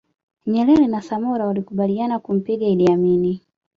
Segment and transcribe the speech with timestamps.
[0.47, 3.39] Nyerere na Samora walikubaliana kumpiga Idi Amin